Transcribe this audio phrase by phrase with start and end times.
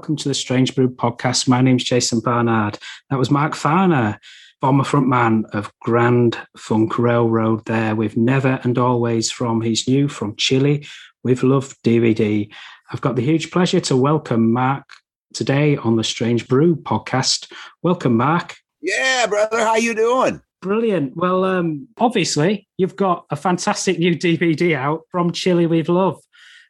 [0.00, 1.46] welcome to the Strange Brew podcast.
[1.46, 2.78] My name's Jason Barnard.
[3.10, 4.16] That was Mark Farner,
[4.62, 10.36] former frontman of Grand Funk Railroad, there with Never and Always from his new From
[10.36, 10.86] Chile
[11.22, 12.50] with Love DVD.
[12.90, 14.88] I've got the huge pleasure to welcome Mark
[15.34, 17.52] today on the Strange Brew podcast.
[17.82, 18.56] Welcome, Mark.
[18.80, 19.58] Yeah, brother.
[19.60, 20.40] How you doing?
[20.62, 21.14] Brilliant.
[21.14, 26.22] Well, um, obviously, you've got a fantastic new DVD out from Chile with Love,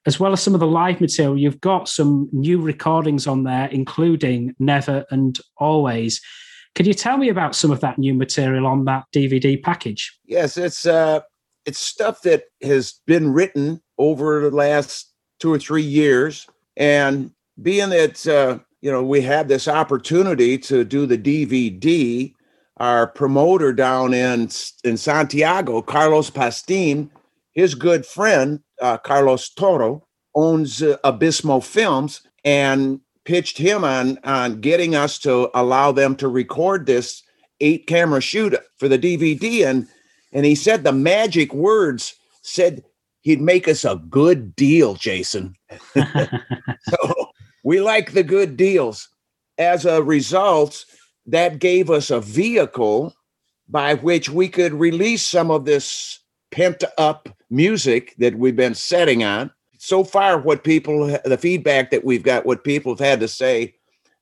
[0.06, 1.38] as well as some of the live material.
[1.38, 6.20] You've got some new recordings on there, including Never and Always.
[6.74, 10.16] Could you tell me about some of that new material on that DVD package?
[10.24, 11.20] Yes, it's uh,
[11.66, 17.90] it's stuff that has been written over the last two or three years, and being
[17.90, 22.32] that uh, you know we have this opportunity to do the DVD
[22.80, 24.48] our promoter down in
[24.84, 27.10] in Santiago, Carlos Pastin,
[27.52, 34.60] his good friend uh, Carlos Toro owns uh, Abismo Films and pitched him on on
[34.60, 37.22] getting us to allow them to record this
[37.60, 39.86] eight camera shoot for the DVD and
[40.32, 42.82] and he said the magic words said
[43.22, 45.54] he'd make us a good deal, Jason.
[45.94, 47.30] so
[47.64, 49.08] we like the good deals.
[49.58, 50.84] As a result,
[51.26, 53.14] that gave us a vehicle
[53.68, 56.18] by which we could release some of this
[56.50, 59.50] pent up music that we've been setting on.
[59.78, 63.74] So far, what people, the feedback that we've got, what people have had to say,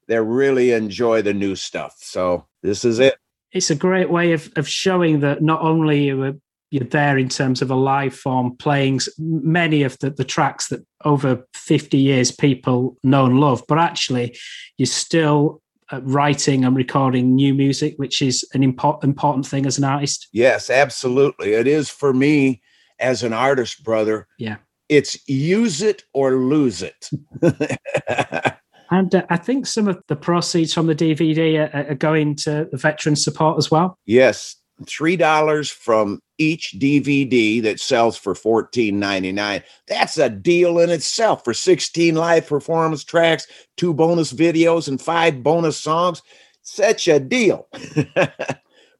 [0.06, 1.96] they really enjoy the new stuff.
[1.98, 3.16] So this is it.
[3.52, 7.62] It's a great way of, of showing that not only you you're there in terms
[7.62, 12.96] of a live form playing many of the, the tracks that over 50 years people
[13.02, 14.36] know and love, but actually
[14.76, 19.78] you're still uh, writing and recording new music, which is an important important thing as
[19.78, 20.28] an artist.
[20.32, 21.54] Yes, absolutely.
[21.54, 22.60] It is for me
[23.00, 24.26] as an artist, brother.
[24.38, 24.56] Yeah.
[24.88, 27.10] It's use it or lose it.
[28.90, 32.68] and uh, I think some of the proceeds from the DVD are, are going to
[32.70, 33.98] the veteran support as well.
[34.06, 39.62] Yes, $3 from each DVD that sells for $14.99.
[39.88, 45.42] That's a deal in itself for 16 live performance tracks, two bonus videos, and five
[45.42, 46.22] bonus songs.
[46.62, 47.66] Such a deal.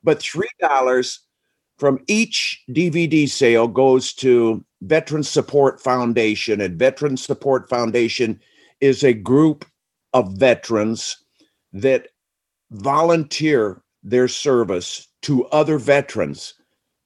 [0.03, 1.19] but $3
[1.79, 6.61] from each DVD sale goes to Veteran Support Foundation.
[6.61, 8.41] And Veteran Support Foundation
[8.81, 9.65] is a group
[10.13, 11.17] of veterans
[11.73, 12.09] that
[12.71, 16.55] volunteer their service to other veterans.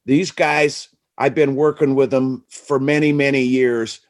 [0.07, 0.89] These guys,
[1.19, 4.01] I've been working with them for many, many years,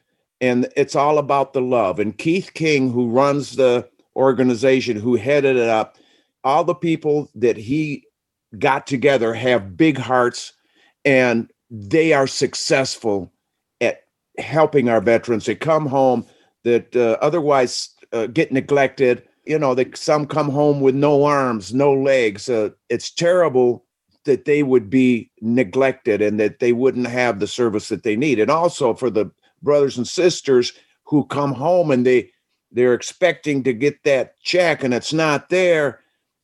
[0.41, 1.99] and it's all about the love.
[1.99, 5.97] And Keith King, who runs the organization, who headed it up,
[6.43, 8.05] all the people that he
[8.59, 10.53] got together have big hearts
[11.05, 13.31] and they are successful
[13.81, 14.03] at
[14.37, 15.45] helping our veterans.
[15.45, 16.25] That come home
[16.63, 19.23] that uh, otherwise uh, get neglected.
[19.45, 22.47] You know that some come home with no arms no legs.
[22.49, 23.85] Uh, it's terrible
[24.25, 28.39] that they would be neglected and that they wouldn't have the service that they need.
[28.39, 29.29] And also for the
[29.61, 30.71] brothers and sisters
[31.03, 32.29] who come home and they
[32.71, 35.99] they're expecting to get that check and it's not there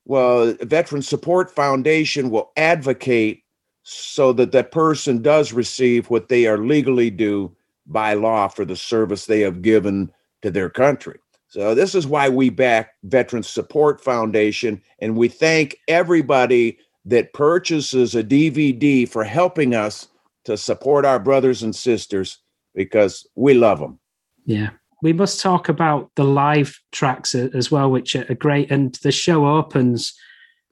[0.10, 3.44] well veteran support foundation will advocate
[3.84, 7.56] so that that person does receive what they are legally due
[7.88, 10.12] by law for the service they have given
[10.42, 15.78] to their country so this is why we back veteran support foundation and we thank
[15.88, 20.08] everybody that purchases a DVD for helping us
[20.46, 22.40] to support our brothers and sisters
[22.76, 24.00] because we love them.
[24.46, 24.70] Yeah.
[25.02, 28.70] We must talk about the live tracks as well, which are great.
[28.70, 30.14] And the show opens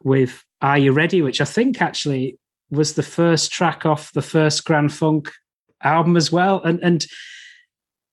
[0.04, 1.22] with Are You Ready?
[1.22, 2.38] which I think actually
[2.70, 5.32] was the first track off the first Grand Funk
[5.82, 6.62] album as well.
[6.64, 7.06] And and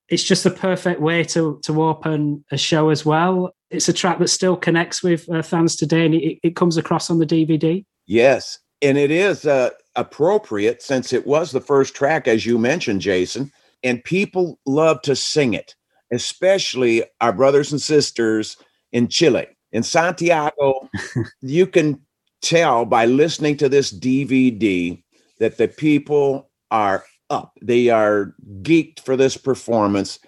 [0.08, 3.54] it's just the perfect way to to open a show as well.
[3.70, 7.10] It's a track that still connects with uh, fans today, and it, it comes across
[7.10, 7.84] on the DVD.
[8.06, 13.00] Yes, and it is uh, appropriate since it was the first track, as you mentioned,
[13.00, 13.50] Jason,
[13.82, 15.74] and people love to sing it,
[16.14, 18.56] especially our brothers and sisters
[18.92, 19.46] in Chile.
[19.72, 20.88] In Santiago,
[21.40, 22.00] you can
[22.42, 25.02] tell by listening to this DVD
[25.40, 27.58] that the people are up.
[27.62, 30.18] They are geeked for this performance.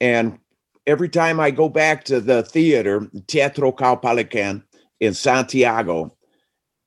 [0.00, 0.38] And
[0.86, 4.62] every time I go back to the theater, Teatro Caupolicán
[5.00, 6.16] in Santiago,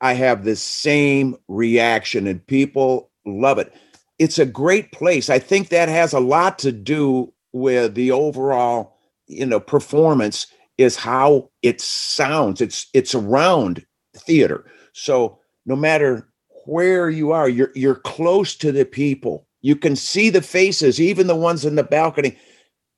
[0.02, 3.74] I have the same reaction and people love it.
[4.18, 5.30] It's a great place.
[5.30, 8.98] I think that has a lot to do with the overall,
[9.28, 10.48] you know, performance
[10.78, 12.62] is how it sounds.
[12.62, 13.86] It's it's around
[14.16, 14.66] theater.
[14.94, 16.28] So no matter
[16.66, 19.46] where you are, you're you're close to the people.
[19.62, 22.38] You can see the faces, even the ones in the balcony.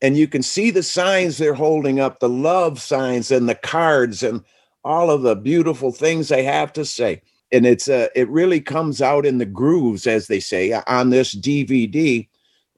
[0.01, 4.24] and you can see the signs they're holding up, the love signs and the cards
[4.24, 4.44] and
[4.84, 7.22] all of the beautiful things they have to say.
[7.51, 11.36] And it's uh, it really comes out in the grooves, as they say, on this
[11.36, 12.27] DVD,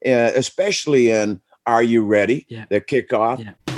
[0.05, 2.65] uh, especially in "Are You Ready?" Yeah.
[2.69, 3.39] the kickoff.
[3.39, 3.72] Yeah.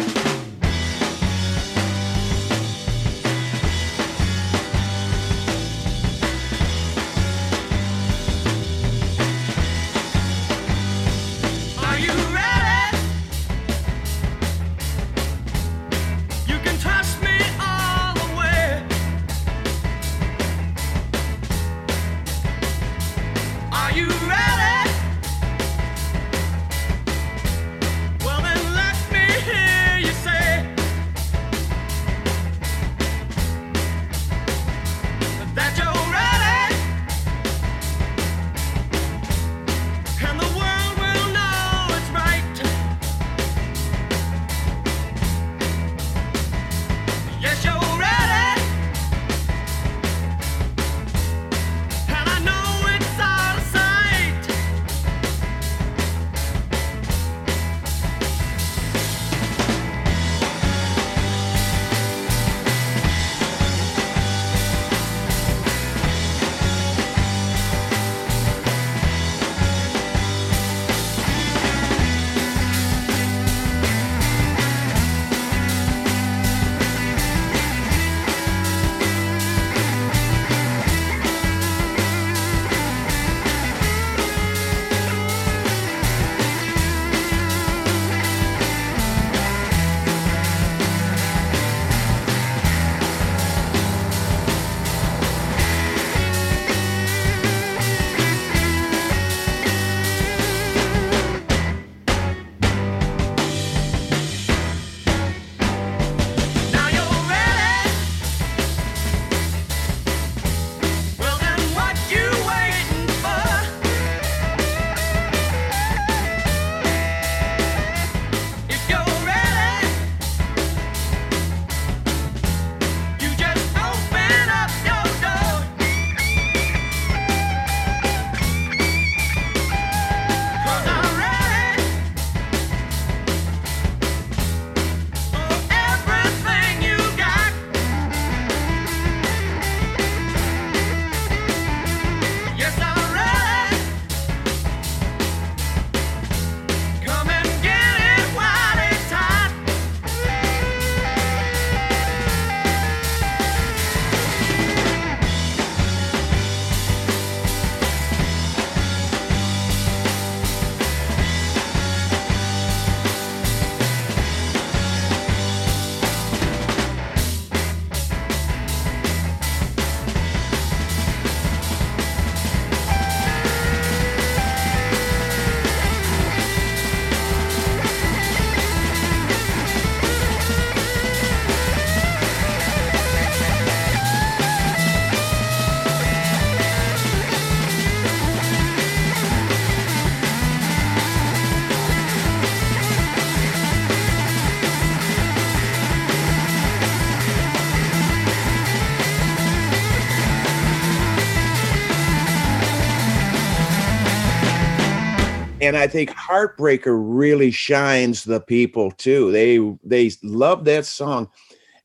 [205.65, 209.31] And I think Heartbreaker really shines the people too.
[209.31, 211.29] They they love that song,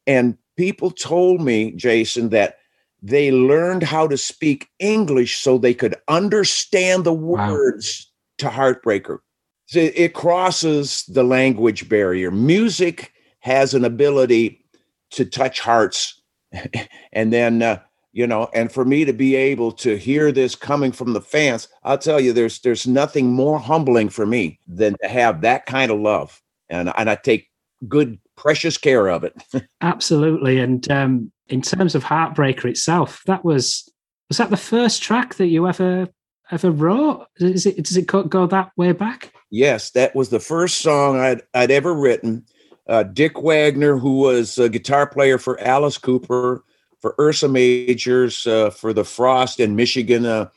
[0.06, 2.58] and people told me, Jason, that
[3.02, 7.52] they learned how to speak English so they could understand the Wow.
[7.52, 9.18] words to Heartbreaker.
[9.66, 12.30] So It crosses the language barrier.
[12.30, 14.64] Music has an ability
[15.12, 16.20] to touch hearts,
[17.12, 17.62] and then.
[17.62, 17.78] Uh,
[18.12, 21.68] you know and for me to be able to hear this coming from the fans
[21.84, 25.90] i'll tell you there's there's nothing more humbling for me than to have that kind
[25.90, 27.48] of love and and i take
[27.88, 29.34] good precious care of it
[29.80, 30.58] Absolutely.
[30.58, 33.90] And um, in terms of Heartbreaker itself, that was
[34.28, 36.08] was that the first track that you ever
[36.50, 37.26] ever wrote?
[37.36, 39.32] Is it does it go, go that way back?
[39.50, 42.44] yes that was the first song i'd i'd ever written
[42.86, 46.64] uh, dick wagner who was a guitar player for alice cooper
[47.00, 50.48] for ursa majors uh, for the frost in michigan uh,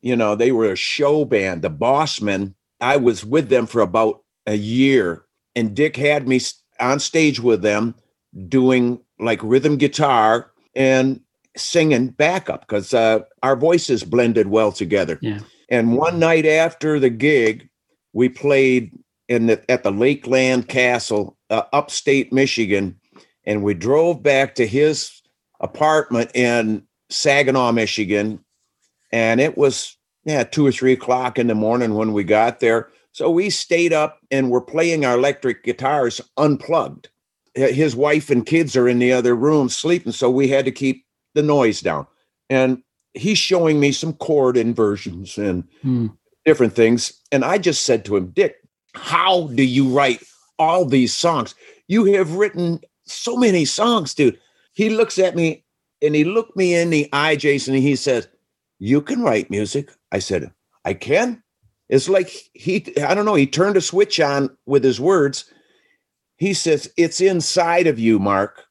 [0.00, 4.22] you know they were a show band the bossmen i was with them for about
[4.46, 6.40] a year and dick had me
[6.78, 7.94] on stage with them
[8.48, 11.20] doing like rhythm guitar and
[11.56, 15.40] singing backup because uh, our voices blended well together Yeah.
[15.68, 17.68] and one night after the gig
[18.12, 18.92] we played
[19.28, 22.98] in the, at the Lakeland Castle, uh, upstate Michigan,
[23.46, 25.19] and we drove back to his
[25.60, 28.44] apartment in Saginaw, Michigan,
[29.12, 32.88] and it was yeah two or three o'clock in the morning when we got there.
[33.12, 37.08] So we stayed up and we're playing our electric guitars unplugged.
[37.54, 41.04] His wife and kids are in the other room sleeping, so we had to keep
[41.34, 42.06] the noise down.
[42.48, 42.82] And
[43.14, 46.06] he's showing me some chord inversions and Hmm.
[46.44, 47.12] different things.
[47.32, 48.56] And I just said to him, Dick,
[48.94, 50.22] how do you write
[50.58, 51.54] all these songs?
[51.88, 54.38] You have written so many songs, dude.
[54.72, 55.64] He looks at me
[56.02, 58.28] and he looked me in the eye, Jason, and he says,
[58.78, 59.90] You can write music.
[60.12, 60.52] I said,
[60.84, 61.42] I can.
[61.88, 65.52] It's like he, I don't know, he turned a switch on with his words.
[66.36, 68.64] He says, It's inside of you, Mark.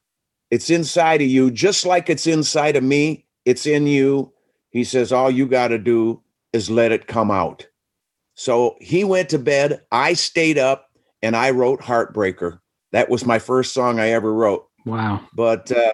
[0.50, 3.26] It's inside of you, just like it's inside of me.
[3.44, 4.32] It's in you.
[4.70, 7.66] He says, All you got to do is let it come out.
[8.34, 9.82] So he went to bed.
[9.92, 10.90] I stayed up
[11.22, 12.60] and I wrote Heartbreaker.
[12.92, 14.66] That was my first song I ever wrote.
[14.84, 15.20] Wow.
[15.34, 15.92] But uh,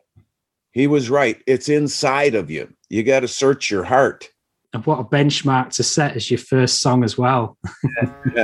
[0.72, 1.42] he was right.
[1.46, 2.72] It's inside of you.
[2.88, 4.28] You got to search your heart.
[4.72, 7.56] And what a benchmark to set as your first song as well.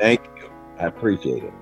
[0.00, 0.50] Thank you.
[0.78, 1.52] I appreciate it.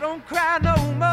[0.00, 1.09] don't cry no more.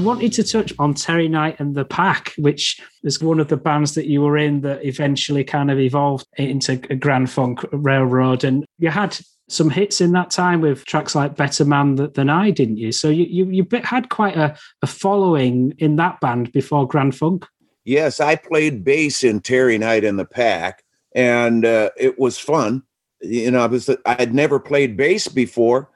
[0.00, 3.94] Wanted to touch on Terry Knight and the Pack, which is one of the bands
[3.94, 8.44] that you were in that eventually kind of evolved into Grand Funk Railroad.
[8.44, 12.50] And you had some hits in that time with tracks like Better Man Than I,
[12.50, 12.92] didn't you?
[12.92, 17.46] So you, you, you had quite a, a following in that band before Grand Funk.
[17.84, 20.84] Yes, I played bass in Terry Knight and the Pack,
[21.14, 22.82] and uh, it was fun.
[23.20, 25.90] You know, I was I'd never played bass before,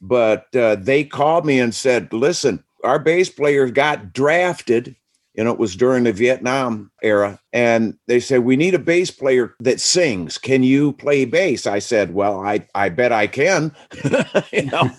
[0.00, 4.94] but uh, they called me and said, "Listen, our bass player got drafted."
[5.34, 9.10] You know, it was during the Vietnam era, and they said we need a bass
[9.10, 10.36] player that sings.
[10.36, 11.66] Can you play bass?
[11.66, 13.72] I said, "Well, I I bet I can."
[14.52, 14.90] you know,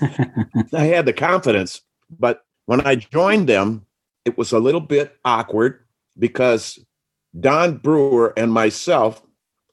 [0.73, 1.81] I had the confidence,
[2.19, 3.85] but when I joined them,
[4.25, 5.79] it was a little bit awkward
[6.17, 6.79] because
[7.39, 9.21] Don Brewer and myself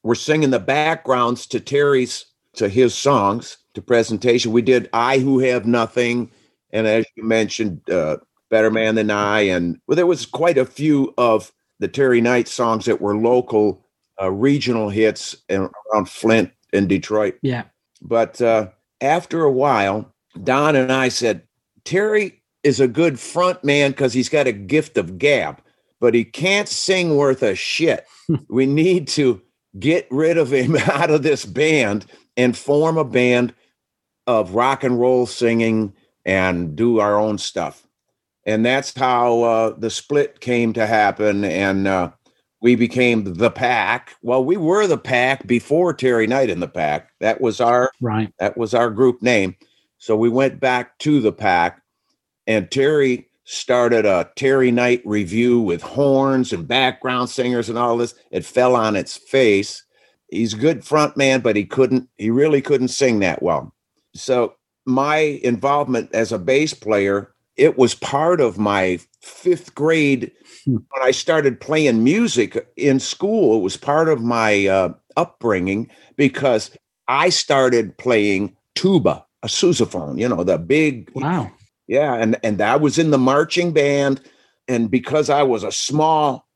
[0.03, 4.53] were singing the backgrounds to Terry's to his songs to presentation.
[4.53, 6.31] We did "I Who Have Nothing,"
[6.71, 8.19] and as you mentioned, uh,
[8.51, 12.49] "Better Man Than I," and well, there was quite a few of the Terry Knight
[12.49, 13.85] songs that were local,
[14.21, 17.39] uh, regional hits around Flint and Detroit.
[17.43, 17.65] Yeah,
[18.03, 18.69] but uh,
[19.01, 21.43] after a while, Don and I said,
[21.85, 25.61] Terry is a good front man because he's got a gift of gab
[26.01, 28.07] but he can't sing worth a shit.
[28.49, 29.41] we need to
[29.79, 33.55] get rid of him out of this band and form a band
[34.27, 35.93] of rock and roll singing
[36.27, 37.87] and do our own stuff.
[38.45, 41.45] And that's how uh, the split came to happen.
[41.45, 42.11] And uh,
[42.61, 44.17] we became the pack.
[44.23, 47.11] Well, we were the pack before Terry Knight in the pack.
[47.21, 48.33] That was our right.
[48.39, 49.57] That was our group name.
[49.99, 51.81] So we went back to the pack,
[52.47, 58.15] and Terry started a Terry Knight revue with horns and background singers and all this.
[58.31, 59.85] It fell on its face.
[60.29, 63.73] He's a good front man, but he couldn't, he really couldn't sing that well.
[64.15, 64.57] So
[64.87, 70.31] my involvement as a bass player, it was part of my fifth grade
[70.65, 70.77] hmm.
[70.77, 73.59] when I started playing music in school.
[73.59, 76.71] It was part of my uh, upbringing because
[77.09, 81.51] I started playing tuba, a sousaphone, you know, the big wow
[81.87, 84.21] yeah, and and I was in the marching band,
[84.67, 86.47] and because I was a small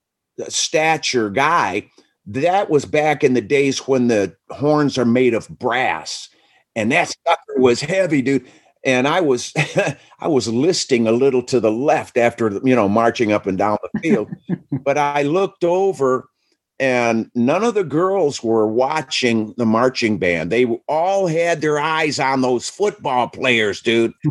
[0.40, 1.88] uh, stature guy,
[2.26, 6.28] that was back in the days when the horns are made of brass,
[6.76, 8.46] and that sucker was heavy, dude.
[8.84, 9.52] And I was
[10.20, 13.78] I was listing a little to the left after you know marching up and down
[13.82, 14.28] the field,
[14.84, 16.28] but I looked over
[16.78, 20.50] and none of the girls were watching the marching band.
[20.50, 24.12] They all had their eyes on those football players, dude.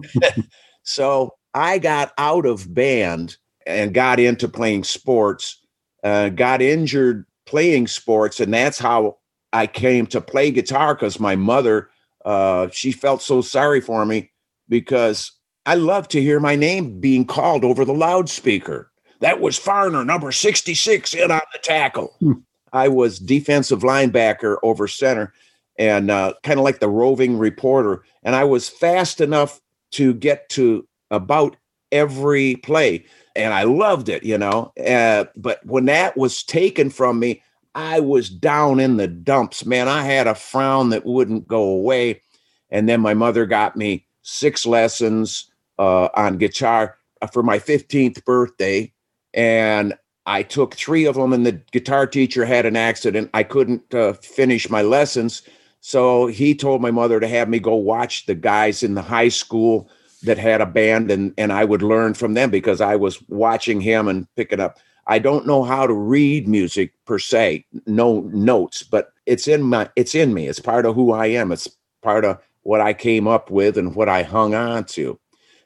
[0.90, 5.62] So I got out of band and got into playing sports,
[6.04, 8.40] uh, got injured playing sports.
[8.40, 9.18] And that's how
[9.54, 11.92] I came to play guitar because my mother,
[12.30, 14.30] uh, she felt so sorry for me
[14.68, 15.32] because
[15.66, 18.92] I love to hear my name being called over the loudspeaker.
[19.20, 22.16] That was Farner, number 66, in on the tackle.
[22.20, 22.34] Hmm.
[22.72, 25.34] I was defensive linebacker over center
[25.80, 28.04] and uh, kind of like the roving reporter.
[28.22, 29.60] And I was fast enough
[29.94, 31.58] to get to about
[31.92, 33.06] every play.
[33.36, 34.72] And I loved it, you know.
[34.80, 37.42] Uh, but when that was taken from me,
[37.80, 39.88] I was down in the dumps, man.
[39.88, 42.22] I had a frown that wouldn't go away.
[42.70, 48.26] And then my mother got me six lessons uh, on guitar uh, for my 15th
[48.26, 48.92] birthday.
[49.34, 49.94] And
[50.26, 53.30] I took three of them, and the guitar teacher had an accident.
[53.34, 55.42] I couldn't uh, finish my lessons.
[55.80, 59.30] So he told my mother to have me go watch the guys in the high
[59.30, 59.90] school
[60.24, 63.80] that had a band and and I would learn from them because I was watching
[63.80, 64.80] him and picking up.
[65.10, 69.90] I don't know how to read music per se, no notes, but it's in my
[69.96, 70.48] it's in me.
[70.48, 71.52] It's part of who I am.
[71.52, 71.68] It's
[72.04, 75.20] part of what I came up with and what I hung on to.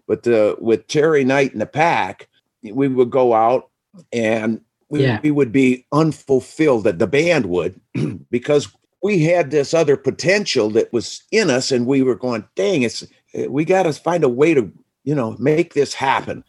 [0.08, 2.30] But the, with Terry Knight in the pack,
[2.64, 3.70] we would go out
[4.14, 5.20] and we, yeah.
[5.22, 7.80] we would be unfulfilled that the band would
[8.32, 8.70] because
[9.02, 13.04] we had this other potential that was in us and we were going dang it's
[13.34, 14.72] eh, we got to find a way to,
[15.04, 16.44] you know, make this happen.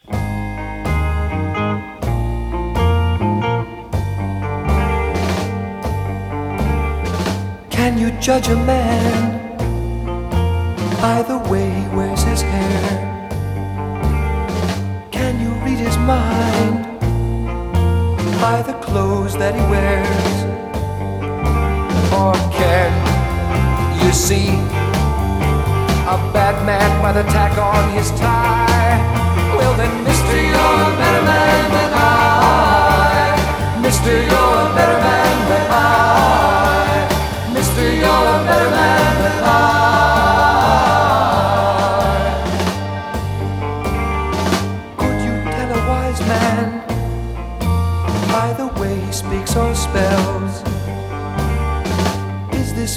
[7.85, 9.57] Can you judge a man
[10.99, 12.89] by the way he wears his hair?
[15.11, 16.83] Can you read his mind
[18.41, 20.35] by the clothes that he wears?
[22.21, 22.91] Or can
[24.03, 24.49] you see?
[26.15, 28.97] a bad man by the tack on his tie.
[29.57, 33.79] Well then, mister, you're a better man than I.
[33.81, 34.84] Mister, you're a better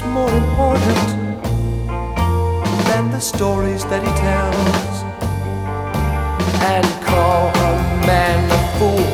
[0.03, 1.09] more important
[2.89, 4.95] than the stories that he tells.
[6.73, 7.73] And call a
[8.07, 9.09] man a fool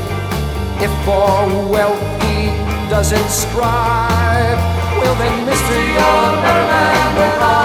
[0.83, 2.51] if for wealth he
[2.91, 4.59] doesn't strive.
[4.99, 7.64] Well then, Mister, you're better man than I.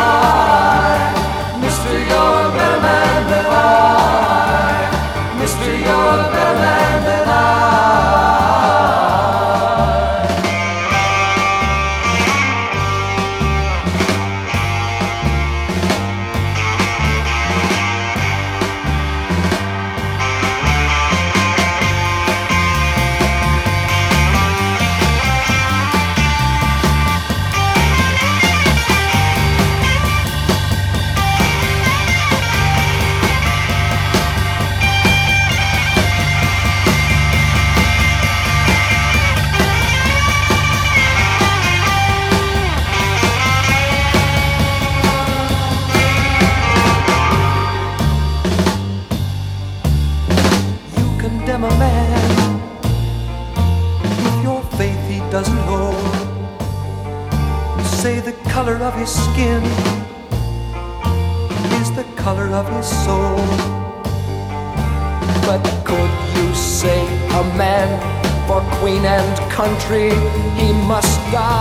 [69.59, 70.09] country
[70.55, 71.58] he must die?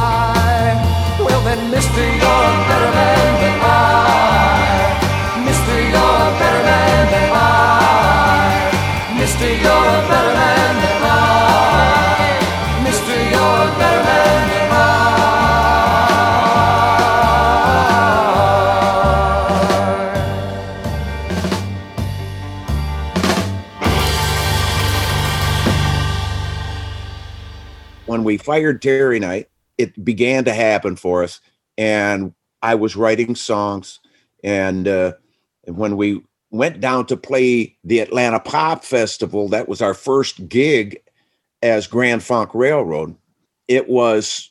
[28.82, 31.40] Terry Knight, it began to happen for us.
[31.76, 34.00] And I was writing songs.
[34.42, 35.12] And uh,
[35.66, 41.00] when we went down to play the Atlanta Pop Festival, that was our first gig
[41.62, 43.16] as Grand Funk Railroad.
[43.66, 44.50] It was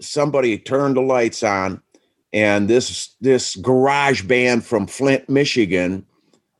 [0.00, 1.80] somebody turned the lights on,
[2.32, 6.04] and this this garage band from Flint, Michigan,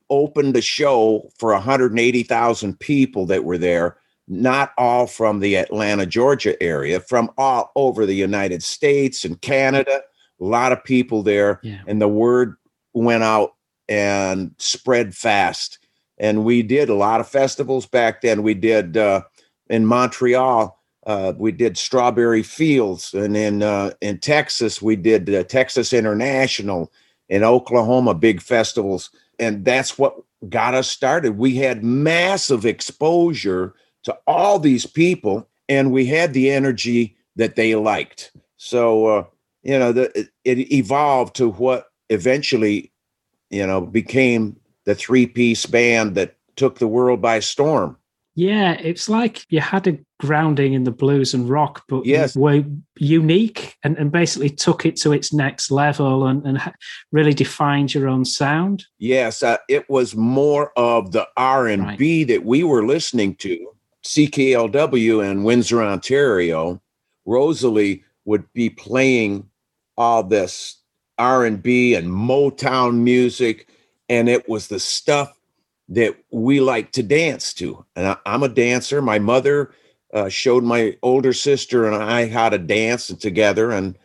[0.09, 3.97] opened the show for 180,000 people that were there
[4.29, 10.01] not all from the Atlanta, Georgia area, from all over the United States and Canada.
[10.41, 11.81] A lot of people there, Yeah.
[11.87, 12.57] and the word
[12.93, 13.55] went out
[13.89, 15.79] and spread fast.
[16.19, 18.43] And we did a lot of festivals back then.
[18.43, 19.23] We did uh,
[19.69, 20.77] in Montreal.
[21.07, 26.91] Uh, we did Strawberry Fields, and in uh, in Texas we did uh, Texas International.
[27.29, 29.11] In Oklahoma, big festivals,
[29.41, 30.15] and that's what
[30.49, 31.37] got us started.
[31.39, 33.75] We had massive exposure
[34.07, 39.25] to all these people and we had the energy that they liked so uh,
[39.63, 42.91] you know the, it, evolved to what eventually
[43.51, 47.97] you know became the three piece band that took the world by storm
[48.39, 52.37] Yeah, it's like you had a grounding in the blues and rock, but Yes.
[52.37, 52.65] were
[52.99, 56.61] unique and, and basically took it to its next level and, and
[57.13, 58.85] really defined your own sound.
[58.99, 63.57] yes uh, it was more of the r&b that we were listening to
[64.07, 66.81] cklw in windsor ontario
[67.25, 69.49] rosalie would be playing
[69.97, 70.79] all this
[71.19, 73.69] r&b and motown music
[74.09, 75.37] and it was the stuff
[75.89, 77.85] that we like to dance to.
[77.95, 79.01] And I, i'm a dancer.
[79.01, 79.73] My mother
[80.13, 83.99] uh, showed my older sister and i how to dance together and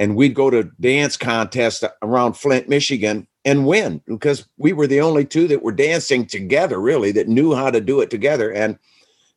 [0.00, 5.00] and we'd go to dance contests around flint michigan and win because we were the
[5.00, 8.52] only two that were dancing together really that knew how to do it together.
[8.52, 8.78] And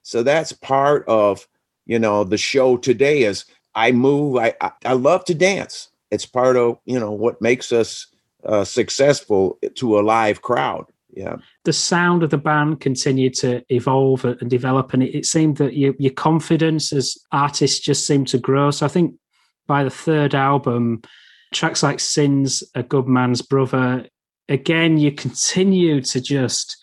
[0.04, 1.48] so that's part of
[1.86, 5.90] you know the show today is i move i i, I love to dance.
[6.12, 8.08] It's part of you know what makes us
[8.46, 10.86] uh, successful to a live crowd.
[11.14, 11.38] Yeah.
[11.66, 15.76] The sound of the band continued to evolve and develop, and it, it seemed that
[15.76, 18.72] your, your confidence as artists just seemed to grow.
[18.72, 19.16] So I think
[19.68, 21.02] by the third album,
[21.54, 24.08] tracks like Sins, A Good Man's Brother,
[24.48, 26.78] again, you continue to just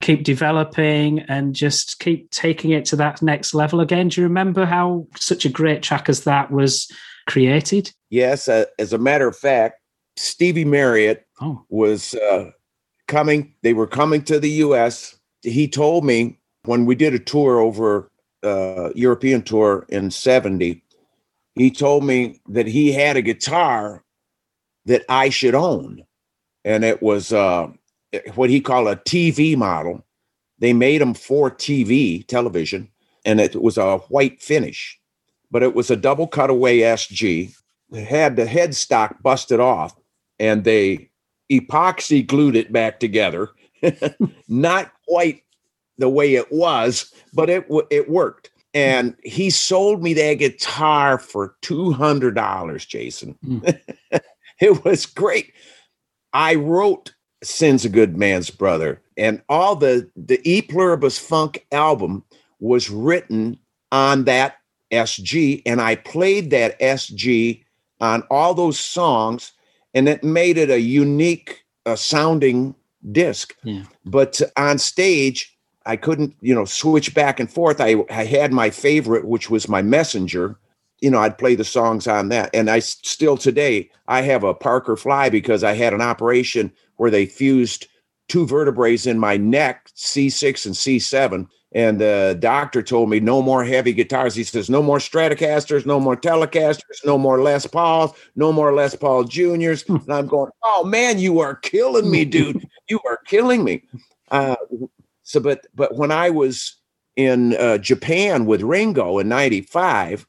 [0.00, 4.08] keep developing and just keep taking it to that next level again.
[4.08, 6.90] Do you remember how such a great track as that was
[7.26, 7.92] created?
[8.10, 9.80] yes uh, as a matter of fact
[10.16, 12.50] stevie marriott Oh, was uh,
[13.06, 13.54] coming.
[13.62, 15.16] They were coming to the U.S.
[15.42, 18.10] He told me when we did a tour over
[18.42, 20.82] uh, European tour in '70.
[21.54, 24.04] He told me that he had a guitar
[24.86, 26.02] that I should own,
[26.64, 27.68] and it was uh,
[28.34, 30.04] what he called a TV model.
[30.58, 32.88] They made them for TV television,
[33.24, 34.98] and it was a white finish,
[35.50, 37.54] but it was a double cutaway SG
[37.92, 39.94] It had the headstock busted off
[40.38, 41.10] and they
[41.50, 43.50] epoxy glued it back together.
[44.48, 45.42] Not quite
[45.98, 48.50] the way it was, but it it worked.
[48.74, 53.36] And he sold me that guitar for two hundred dollars, Jason.
[53.44, 53.80] Mm.
[54.60, 55.52] it was great.
[56.32, 62.24] I wrote "Sin's a Good Man's Brother," and all the the E Pluribus Funk album
[62.60, 63.58] was written
[63.92, 64.56] on that
[64.90, 67.64] SG, and I played that SG
[68.00, 69.52] on all those songs,
[69.94, 72.74] and it made it a unique uh, sounding
[73.12, 73.54] disc.
[73.62, 73.84] Yeah.
[74.04, 77.80] But on stage, I couldn't, you know, switch back and forth.
[77.80, 80.58] I, I had my favorite, which was my messenger.
[81.00, 82.50] You know, I'd play the songs on that.
[82.52, 87.10] And I still today, I have a Parker Fly because I had an operation where
[87.10, 87.88] they fused
[88.28, 93.64] two vertebrae in my neck, C6 and C7 and the doctor told me no more
[93.64, 94.34] heavy guitars.
[94.34, 98.96] He says no more Stratocasters, no more Telecasters, no more Les Pauls, no more Les
[98.96, 99.82] Paul Juniors.
[99.82, 99.96] Hmm.
[99.96, 102.66] And I'm going, oh man, you are killing me, dude.
[102.88, 103.82] You are killing me.
[104.30, 104.56] Uh,
[105.22, 106.76] so, but but when I was
[107.16, 110.26] in uh, Japan with Ringo in '95,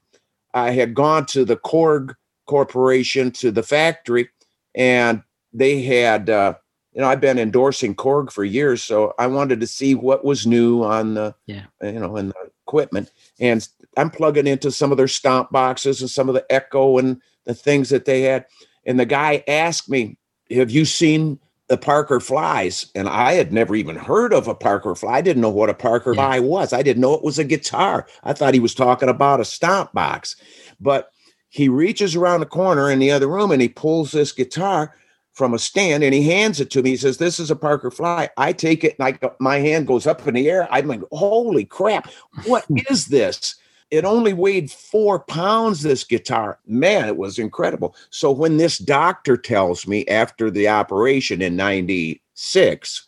[0.54, 2.16] I had gone to the Korg
[2.48, 4.30] Corporation to the factory,
[4.76, 5.24] and
[5.54, 6.30] they had.
[6.30, 6.56] Uh,
[6.94, 10.48] you know, I've been endorsing Korg for years, so I wanted to see what was
[10.48, 11.66] new on the, yeah.
[11.84, 13.12] you know, in the equipment.
[13.40, 17.22] And I'm plugging into some of their stomp boxes and some of the echo and
[17.46, 18.46] the things that they had.
[18.86, 20.18] And the guy asked me,
[20.50, 24.96] "Have you seen the Parker Flies?" And I had never even heard of a Parker
[24.96, 25.14] Fly.
[25.14, 26.26] I didn't know what a Parker yeah.
[26.26, 26.74] Fly was.
[26.74, 28.08] I didn't know it was a guitar.
[28.24, 30.36] I thought he was talking about a stomp box.
[30.80, 31.12] But
[31.50, 34.94] he reaches around the corner in the other room and he pulls this guitar
[35.40, 36.92] from a stand and he hands it to me.
[36.92, 38.30] He says, This is a Parker Fly.
[38.36, 40.68] I take it and I go, my hand goes up in the air.
[40.70, 42.12] I'm like, Holy crap,
[42.46, 43.56] what is this?
[43.90, 46.60] It only weighed four pounds, this guitar.
[46.68, 47.96] Man, it was incredible.
[48.12, 53.08] So when this doctor tells me after the operation in 96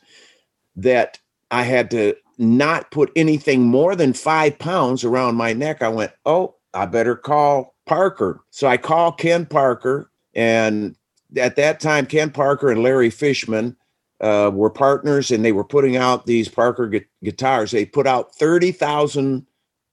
[0.78, 1.20] that
[1.52, 6.14] I had to not put anything more than five pounds around my neck, I went,
[6.26, 8.40] Oh, I better call Parker.
[8.52, 10.96] So I call Ken Parker and
[11.38, 13.76] at that time, Ken Parker and Larry Fishman
[14.20, 17.72] uh, were partners, and they were putting out these Parker gu- guitars.
[17.72, 19.46] They put out thirty thousand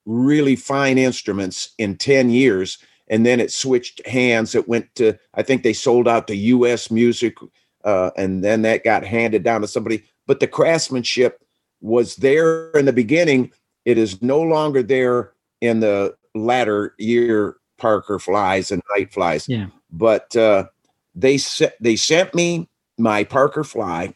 [0.07, 2.79] really fine instruments in ten years,
[3.09, 4.55] and then it switched hands.
[4.55, 6.91] It went to I think they sold out to U.S.
[6.91, 7.37] Music,
[7.85, 10.05] uh, and then that got handed down to somebody.
[10.27, 11.43] But the craftsmanship
[11.81, 13.53] was there in the beginning.
[13.85, 19.49] It is no longer there in the latter year Parker flies and NiteFlies.
[19.49, 19.69] Yeah.
[19.91, 20.67] But uh,
[21.19, 24.15] they sent they sent me my Parker Fly.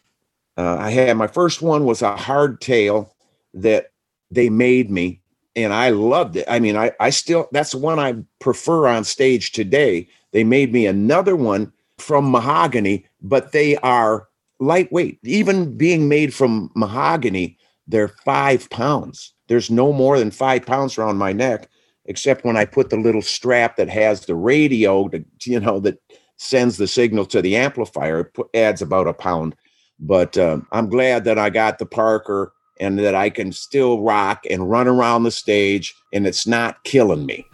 [0.57, 3.11] Uh, I had my first one was a hardtail
[3.55, 3.93] that
[4.31, 5.21] they made me,
[5.57, 6.47] and I loved it.
[6.49, 10.09] I mean, I I still that's the one I prefer on stage today.
[10.31, 14.29] They made me another one from mahogany, but they are
[14.61, 15.19] lightweight.
[15.25, 19.35] Even being made from mahogany, they're five pounds.
[19.49, 21.69] There's no more than five pounds around my neck,
[22.07, 25.99] except when I put the little strap that has the radio to you know that
[26.43, 29.55] sends the signal to the amplifier, it adds about a pound.
[30.01, 34.45] But uh, I'm glad that I got the Parker and that I can still rock
[34.51, 37.47] and run around the stage and it's not killing me.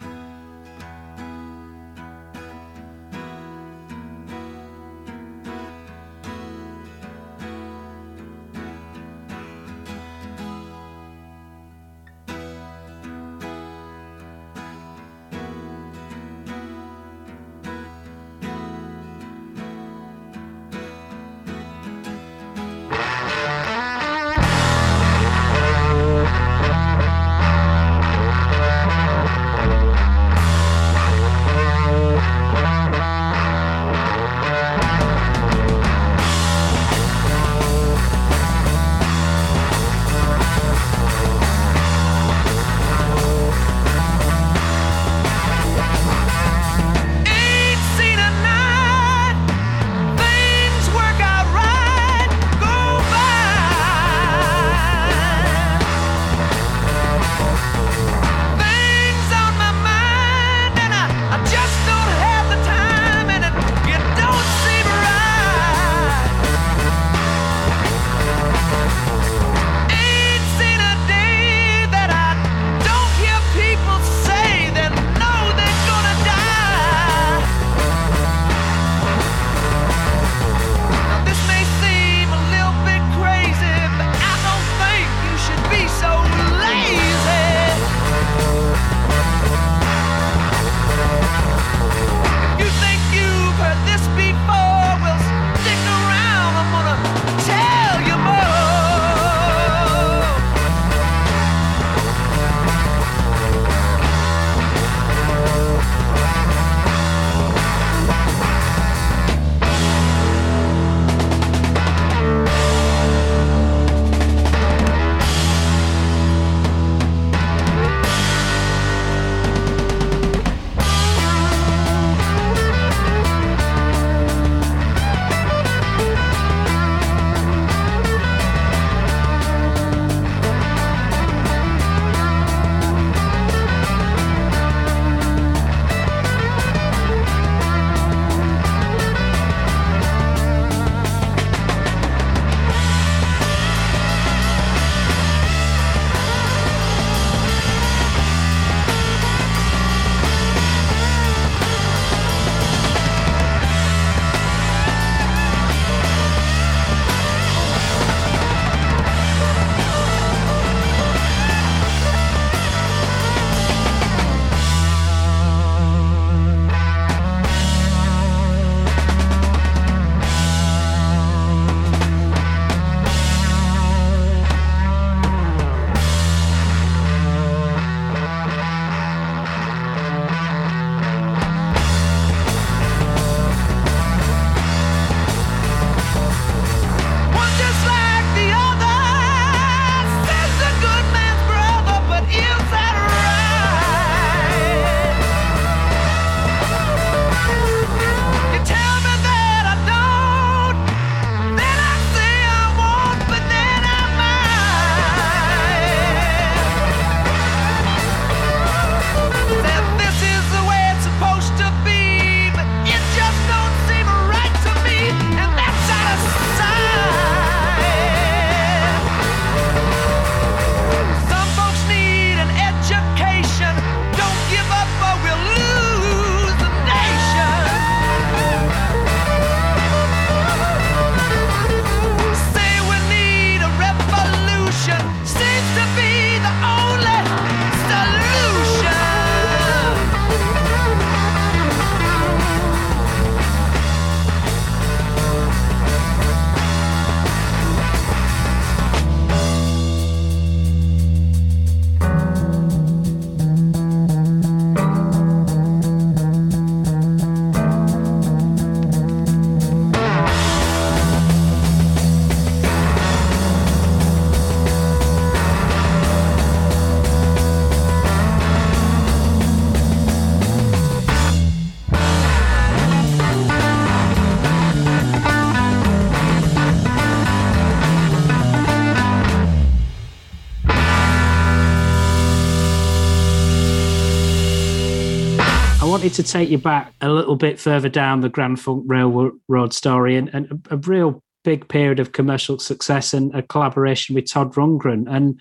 [286.31, 290.67] Take you back a little bit further down the Grand Funk Railroad story and, and
[290.69, 295.05] a, real big period of commercial success and a collaboration with Todd Rundgren.
[295.09, 295.39] And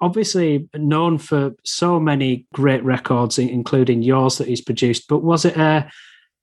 [0.00, 5.08] obviously known for so many great records, including yours that he's produced.
[5.08, 5.90] But was it a,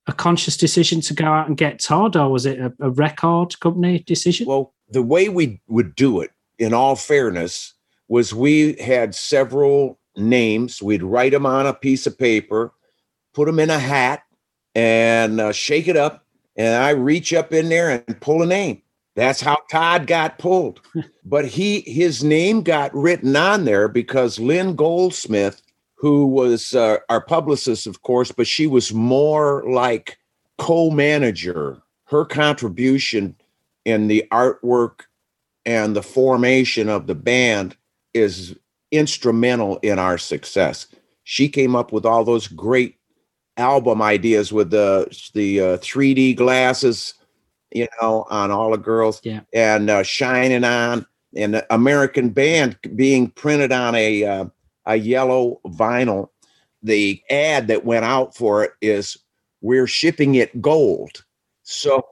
[0.06, 3.58] a conscious decision to go out and get Todd, or was it a, a record
[3.60, 4.46] company decision?
[4.46, 7.74] Well, the way we would do it, in all fairness,
[8.08, 10.82] was we had several names.
[10.82, 12.72] We'd write them on a piece of paper,
[13.34, 14.22] put them in a hat,
[14.74, 16.24] and uh, shake it up.
[16.56, 18.82] And I reach up in there and pull a name.
[19.16, 20.80] That's how Todd got pulled.
[21.24, 25.62] but he his name got written on there because Lynn Goldsmith,
[25.94, 30.18] who was uh, our publicist, of course, but she was more like
[30.58, 31.80] co-manager.
[32.04, 33.36] Her contribution
[33.84, 35.02] in the artwork
[35.64, 37.76] and the formation of the band
[38.14, 38.56] is
[38.90, 40.86] instrumental in our success.
[41.24, 42.99] She came up with all those great
[43.60, 47.14] album ideas with the the uh, 3D glasses,
[47.70, 49.40] you know, on all the girls, yeah.
[49.52, 51.06] and uh, shining on,
[51.36, 54.44] and American Band being printed on a uh,
[54.86, 56.28] a yellow vinyl.
[56.82, 59.16] The ad that went out for it is
[59.60, 61.24] "We're shipping it gold,"
[61.62, 62.04] so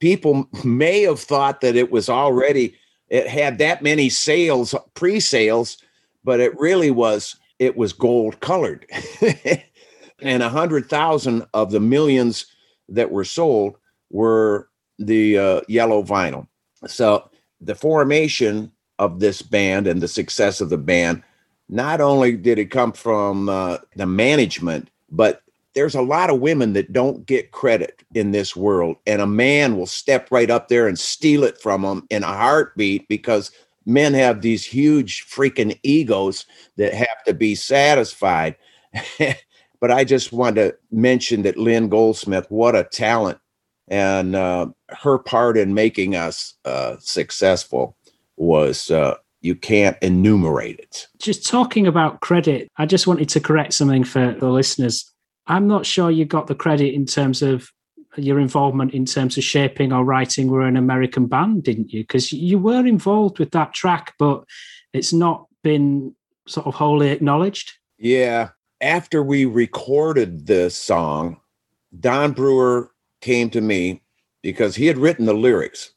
[0.00, 2.74] people may have thought that it was already
[3.08, 5.78] it had that many sales pre-sales
[6.24, 8.86] but it really was it was gold colored
[10.22, 12.46] and a hundred thousand of the millions
[12.88, 13.76] that were sold
[14.10, 14.68] were
[14.98, 16.46] the uh, yellow vinyl
[16.86, 17.28] so
[17.60, 21.22] the formation of this band and the success of the band
[21.68, 25.42] not only did it come from uh, the management but
[25.74, 29.76] there's a lot of women that don't get credit in this world and a man
[29.76, 33.50] will step right up there and steal it from them in a heartbeat because
[33.86, 36.46] men have these huge freaking egos
[36.76, 38.56] that have to be satisfied.
[39.82, 43.38] but I just want to mention that Lynn Goldsmith, what a talent,
[43.88, 47.96] and uh, her part in making us uh, successful
[48.36, 51.08] was uh, you can't enumerate it.
[51.18, 55.04] Just talking about credit, I just wanted to correct something for the listeners.
[55.48, 57.68] I'm not sure you got the credit in terms of
[58.16, 62.04] your involvement in terms of shaping or writing were an American band, didn't you?
[62.04, 64.44] Because you were involved with that track, but
[64.92, 66.14] it's not been
[66.46, 67.72] sort of wholly acknowledged.
[67.98, 68.50] Yeah.
[68.82, 71.40] After we recorded this song,
[72.00, 74.02] Don Brewer came to me
[74.42, 75.92] because he had written the lyrics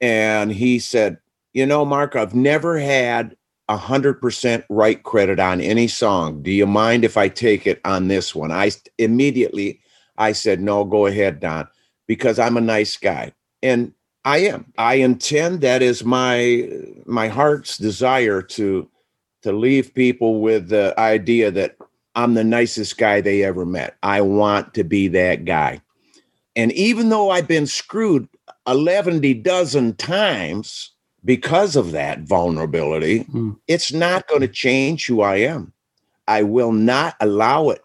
[0.00, 1.18] and he said,
[1.52, 3.36] You know, Mark, I've never had
[3.68, 6.42] a hundred percent right credit on any song.
[6.42, 8.52] Do you mind if I take it on this one?
[8.52, 9.80] I immediately
[10.18, 11.66] I said, no, go ahead, Don,
[12.06, 13.32] because I'm a nice guy.
[13.62, 13.92] And
[14.24, 14.72] I am.
[14.78, 16.68] I intend that is my
[17.06, 18.88] my heart's desire to
[19.42, 21.76] to leave people with the idea that
[22.14, 23.96] I'm the nicest guy they ever met.
[24.02, 25.80] I want to be that guy.
[26.56, 28.28] And even though I've been screwed
[28.66, 30.92] 11 dozen times
[31.24, 33.56] because of that vulnerability, mm.
[33.66, 35.72] it's not going to change who I am.
[36.28, 37.82] I will not allow it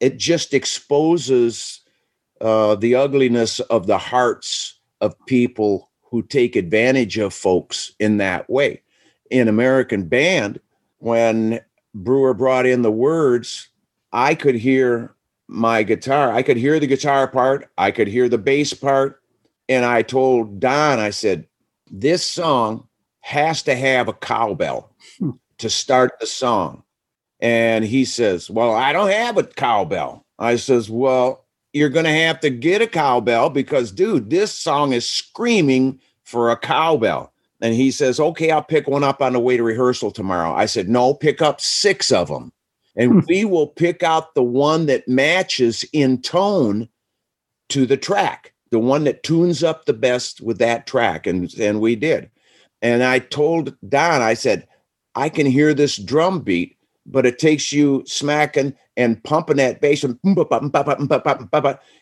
[0.00, 1.80] it just exposes
[2.40, 8.48] uh, the ugliness of the hearts of people who take advantage of folks in that
[8.48, 8.82] way.
[9.30, 10.60] In American Band,
[10.98, 11.60] when
[11.96, 13.68] Brewer brought in the words,
[14.12, 15.14] I could hear
[15.48, 16.32] my guitar.
[16.32, 19.22] I could hear the guitar part, I could hear the bass part.
[19.68, 21.46] And I told Don, I said,
[21.90, 22.86] this song
[23.20, 25.30] has to have a cowbell hmm.
[25.58, 26.82] to start the song.
[27.40, 30.24] And he says, Well, I don't have a cowbell.
[30.38, 34.92] I says, Well, you're going to have to get a cowbell because, dude, this song
[34.92, 37.32] is screaming for a cowbell.
[37.60, 40.54] And he says, Okay, I'll pick one up on the way to rehearsal tomorrow.
[40.54, 42.52] I said, No, pick up six of them.
[42.96, 43.20] And hmm.
[43.28, 46.88] we will pick out the one that matches in tone
[47.68, 51.26] to the track, the one that tunes up the best with that track.
[51.26, 52.30] And, and we did.
[52.82, 54.66] And I told Don, I said,
[55.14, 56.76] I can hear this drum beat
[57.06, 60.04] but it takes you smacking and pumping that bass.
[60.04, 60.18] And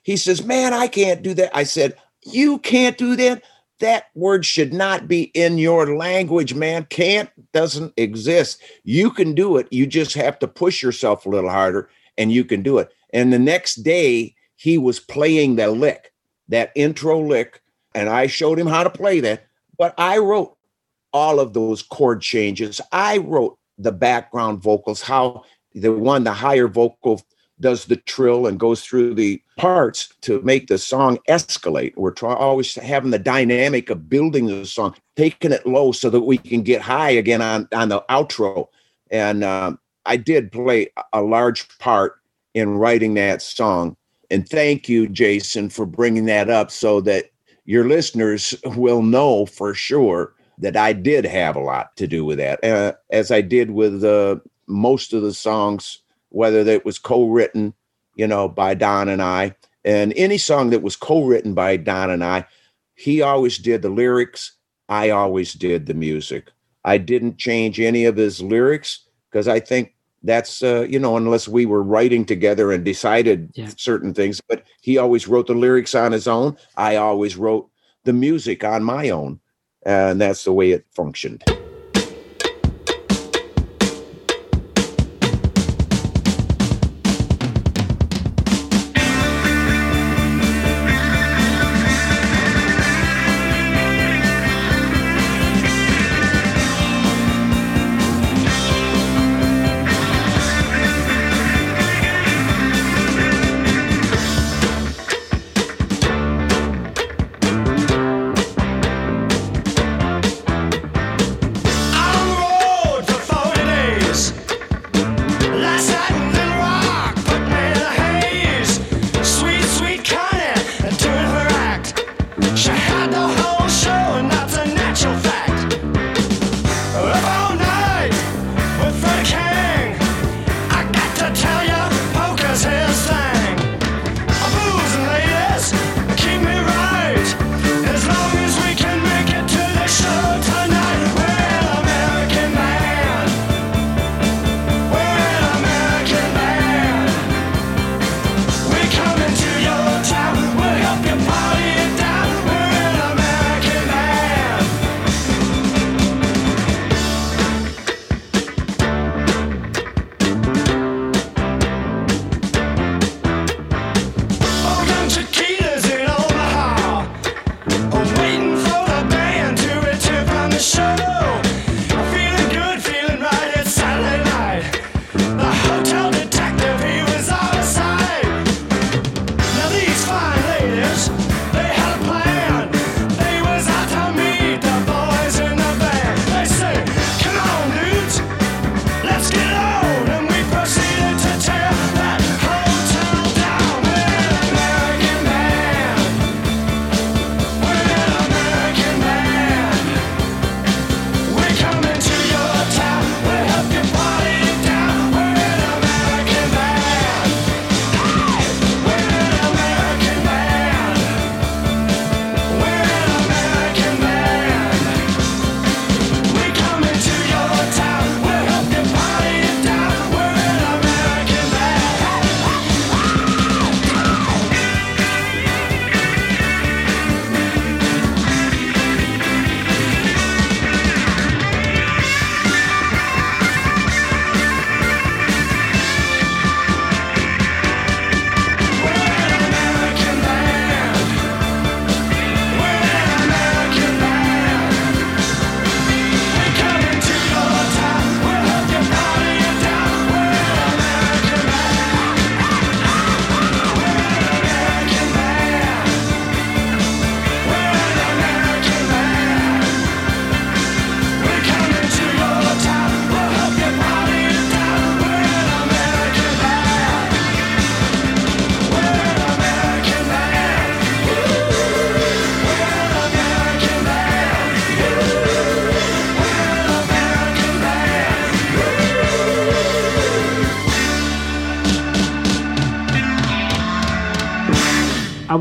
[0.03, 1.57] he says, Man, I can't do that.
[1.57, 3.43] I said, You can't do that.
[3.81, 6.87] That word should not be in your language, man.
[6.91, 8.63] Can't doesn't exist.
[8.85, 9.67] You can do it.
[9.71, 12.91] You just have to push yourself a little harder and you can do it.
[13.13, 16.13] And the next day, he was playing the lick,
[16.49, 17.61] that intro lick,
[17.95, 19.47] and I showed him how to play that.
[19.77, 20.57] But I wrote
[21.13, 22.81] all of those chord changes.
[22.93, 25.45] I wrote the background vocals, how
[25.75, 27.21] the one, the higher vocal
[27.61, 31.97] does the trill and goes through the parts to make the song escalate.
[31.97, 36.23] We're try- always having the dynamic of building the song, taking it low so that
[36.23, 38.69] we can get high again on, on the outro.
[39.11, 42.17] And um, I did play a large part
[42.55, 43.97] in writing that song.
[44.31, 47.31] And thank you, Jason, for bringing that up so that
[47.67, 52.39] your listeners will know for sure that I did have a lot to do with
[52.39, 54.37] that, uh, as I did with uh,
[54.67, 56.01] most of the songs,
[56.35, 57.75] whether that was co-written,
[58.17, 59.55] you know, by Don and I,
[59.85, 62.47] and any song that was co-written by Don and I,
[62.95, 64.53] he always did the lyrics.
[64.89, 66.51] I always did the music.
[66.85, 71.47] I didn't change any of his lyrics because I think that's uh, you know unless
[71.47, 73.69] we were writing together and decided yeah.
[73.77, 77.69] certain things but he always wrote the lyrics on his own i always wrote
[78.05, 79.39] the music on my own
[79.85, 81.45] and that's the way it functioned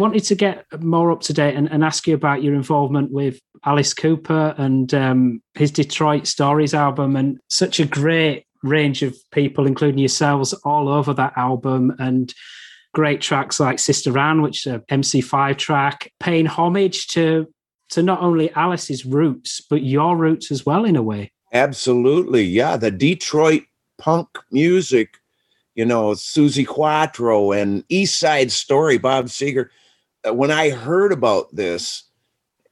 [0.04, 3.40] wanted to get more up to date and, and, ask you about your involvement with
[3.64, 9.66] Alice Cooper and um, his Detroit Stories album, and such a great range of people,
[9.66, 12.34] including yourselves, all over that album, and
[12.94, 17.48] great tracks like Sister Anne, which is a MC5 track, paying homage to
[17.92, 21.32] to not only Alice's roots but your roots as well, in a way.
[21.54, 22.76] Absolutely, yeah.
[22.76, 23.64] The Detroit
[23.98, 25.18] punk music
[25.76, 29.70] you know, Suzi Quatro and East Side Story, Bob Seger
[30.32, 32.04] when I heard about this,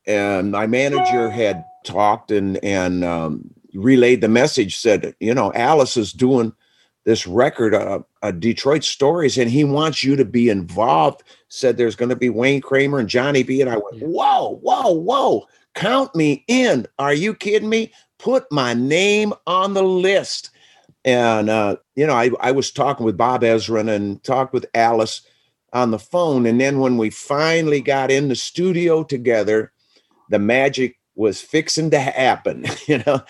[0.08, 5.98] and my manager had talked and and um, relayed the message, said, you know, Alice
[5.98, 6.54] is doing
[7.04, 11.24] this record, uh, uh, Detroit Stories, and he wants you to be involved.
[11.50, 14.92] Said there's going to be Wayne Kramer and Johnny B, and I went, whoa, whoa,
[14.92, 16.88] whoa, count me in.
[17.00, 17.92] Are you kidding me?
[18.20, 20.52] Put my name on the list.
[21.04, 25.22] And uh, you know, I I was talking with Bob Ezrin and talked with Alice
[25.74, 29.72] on the phone, and then when we finally got in the studio together,
[30.30, 32.66] the magic was fixing to happen.
[32.88, 33.22] You know,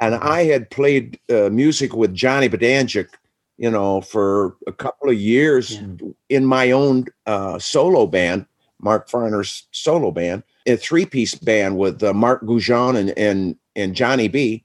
[0.00, 3.08] and I had played uh, music with Johnny Badanjek,
[3.58, 6.08] you know, for a couple of years yeah.
[6.30, 8.46] in my own uh, solo band,
[8.80, 14.28] Mark Farner's solo band, a three-piece band with uh, Mark Goujon and and and Johnny
[14.28, 14.64] B.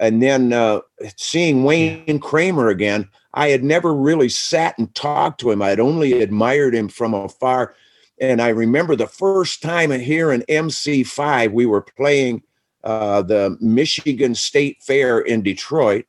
[0.00, 0.80] And then uh,
[1.16, 5.60] seeing Wayne Kramer again, I had never really sat and talked to him.
[5.60, 7.74] I had only admired him from afar.
[8.20, 12.42] And I remember the first time here in MC5, we were playing
[12.84, 16.04] uh, the Michigan State Fair in Detroit,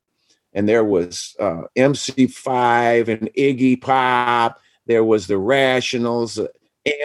[0.53, 4.59] and there was uh, MC5 and Iggy Pop.
[4.85, 6.47] There was the Rationals, uh,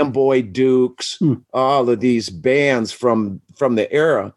[0.01, 1.35] Amboy Dukes, hmm.
[1.55, 4.35] all of these bands from from the era.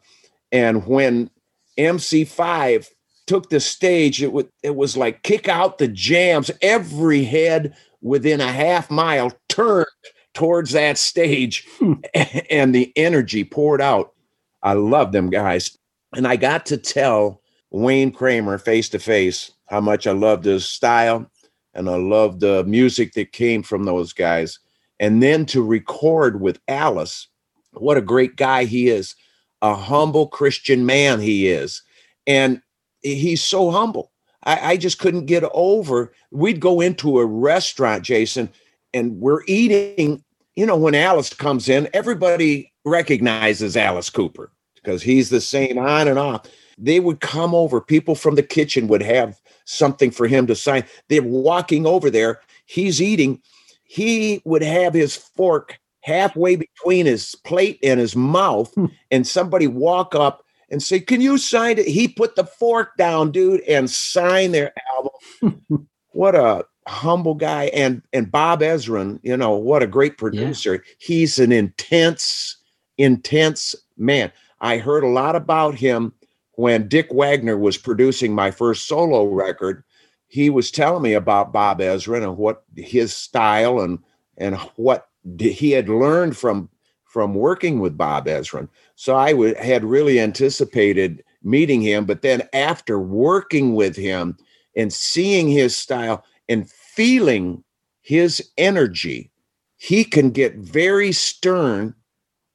[0.51, 1.29] And when
[1.77, 2.87] MC5
[3.27, 6.51] took the stage, it was it was like kick out the jams.
[6.61, 9.87] Every head within a half mile turned
[10.33, 11.93] towards that stage, hmm.
[12.49, 14.13] and the energy poured out.
[14.61, 15.77] I love them guys.
[16.15, 20.65] And I got to tell Wayne Kramer face to face how much I loved his
[20.65, 21.29] style
[21.73, 24.59] and I loved the music that came from those guys.
[24.99, 27.27] And then to record with Alice,
[27.73, 29.15] what a great guy he is,
[29.61, 31.81] a humble Christian man he is.
[32.27, 32.61] And
[33.03, 34.11] he's so humble.
[34.43, 36.13] I, I just couldn't get over.
[36.31, 38.49] We'd go into a restaurant, Jason,
[38.93, 40.23] and we're eating.
[40.55, 46.07] You know, when Alice comes in, everybody recognizes Alice Cooper because he's the same on
[46.07, 46.47] and off.
[46.77, 50.83] They would come over, people from the kitchen would have something for him to sign.
[51.07, 53.41] They're walking over there, he's eating.
[53.83, 58.87] He would have his fork halfway between his plate and his mouth, hmm.
[59.11, 60.42] and somebody walk up
[60.73, 61.87] and say, Can you sign it?
[61.87, 65.87] He put the fork down, dude, and sign their album.
[66.11, 67.65] what a humble guy.
[67.65, 70.73] And and Bob Ezrin, you know, what a great producer.
[70.73, 70.93] Yeah.
[70.97, 72.57] He's an intense,
[72.97, 74.31] intense man.
[74.61, 76.11] I heard a lot about him
[76.53, 79.83] when Dick Wagner was producing my first solo record.
[80.27, 83.99] He was telling me about Bob Ezrin and what his style and
[84.39, 86.69] and what he had learned from
[87.05, 88.67] from working with Bob Ezrin.
[88.95, 94.37] So I w- had really anticipated meeting him, but then after working with him
[94.75, 97.63] and seeing his style and feeling
[98.01, 99.31] his energy,
[99.77, 101.93] he can get very stern,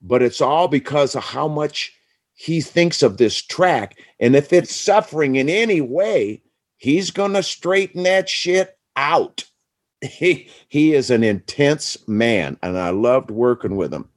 [0.00, 1.92] but it's all because of how much
[2.34, 3.98] he thinks of this track.
[4.20, 6.42] And if it's suffering in any way,
[6.76, 9.44] he's going to straighten that shit out.
[10.00, 14.08] He, he is an intense man, and I loved working with him.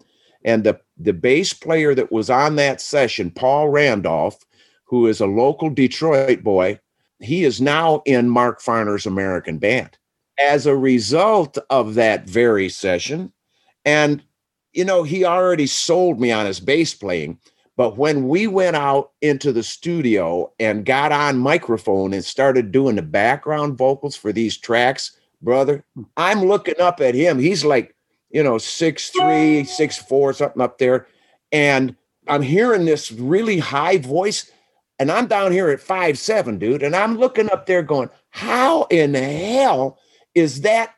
[0.45, 4.37] And the, the bass player that was on that session, Paul Randolph,
[4.85, 6.79] who is a local Detroit boy,
[7.19, 9.97] he is now in Mark Farner's American Band
[10.39, 13.31] as a result of that very session.
[13.85, 14.23] And,
[14.73, 17.39] you know, he already sold me on his bass playing.
[17.77, 22.95] But when we went out into the studio and got on microphone and started doing
[22.95, 25.83] the background vocals for these tracks, brother,
[26.17, 27.39] I'm looking up at him.
[27.39, 27.95] He's like,
[28.34, 31.07] you know, six three, six four, something up there.
[31.51, 31.95] And
[32.27, 34.49] I'm hearing this really high voice.
[34.99, 36.84] And I'm down here at five seven, dude.
[36.84, 39.97] And I'm looking up there going, How in the hell
[40.36, 40.93] is that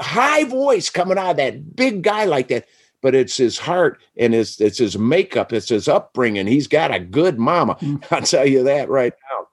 [0.00, 2.66] high voice coming out of that big guy like that?
[3.00, 6.46] but it's his heart and his it's his makeup, it's his upbringing.
[6.46, 7.76] He's got a good mama.
[7.76, 8.04] Mm.
[8.10, 9.46] I'll tell you that right now.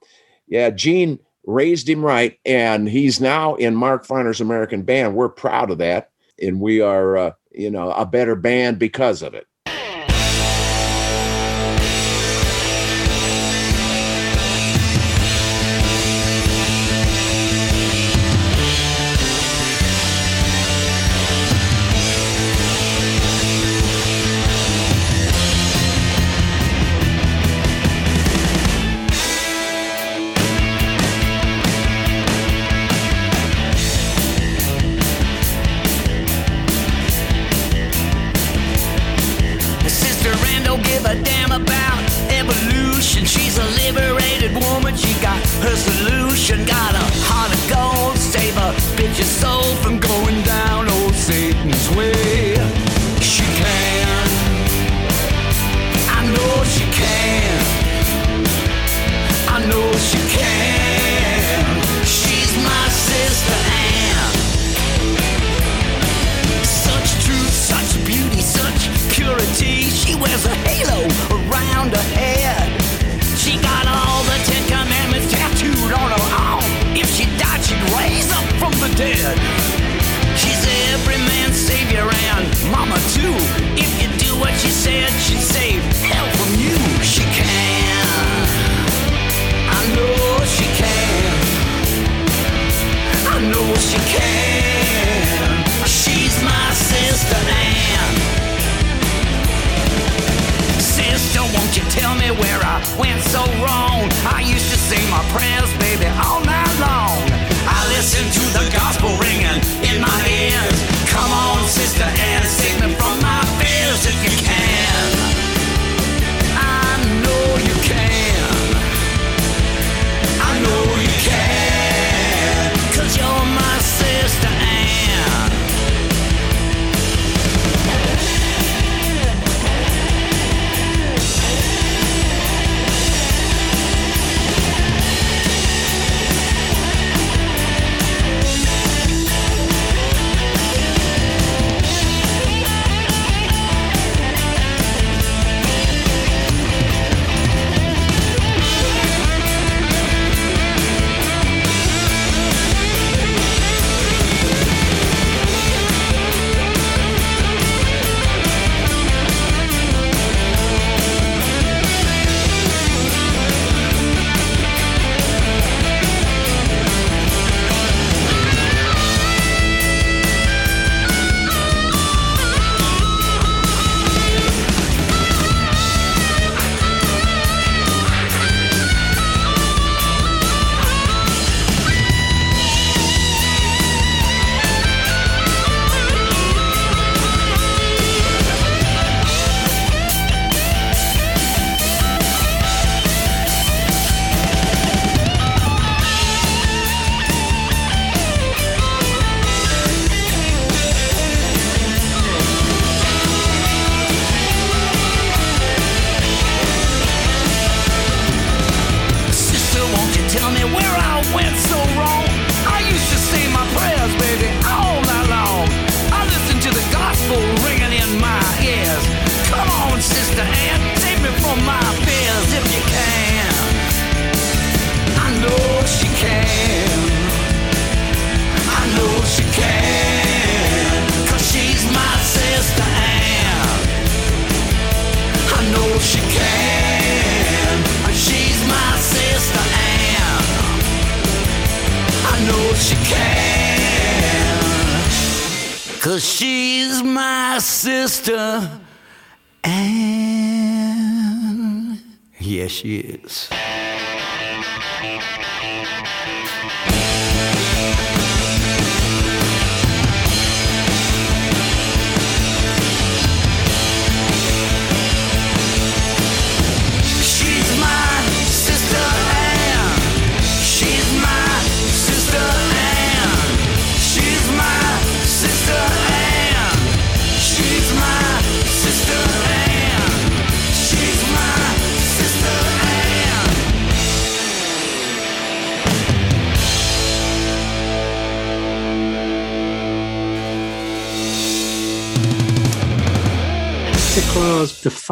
[0.48, 5.14] Yeah, Gene raised him right, and he's now in Mark Farner's American Band.
[5.14, 6.10] We're proud of that,
[6.40, 9.46] and we are, uh, you know, a better band because of it.